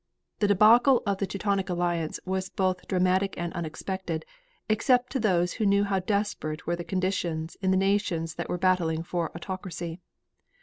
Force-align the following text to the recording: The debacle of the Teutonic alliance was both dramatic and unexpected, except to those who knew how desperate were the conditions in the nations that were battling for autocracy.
The 0.39 0.47
debacle 0.47 1.03
of 1.05 1.19
the 1.19 1.27
Teutonic 1.27 1.69
alliance 1.69 2.19
was 2.25 2.49
both 2.49 2.87
dramatic 2.87 3.35
and 3.37 3.53
unexpected, 3.53 4.25
except 4.67 5.11
to 5.11 5.19
those 5.19 5.53
who 5.53 5.65
knew 5.67 5.83
how 5.83 5.99
desperate 5.99 6.65
were 6.65 6.75
the 6.75 6.83
conditions 6.83 7.55
in 7.61 7.69
the 7.69 7.77
nations 7.77 8.33
that 8.33 8.49
were 8.49 8.57
battling 8.57 9.03
for 9.03 9.31
autocracy. 9.35 9.99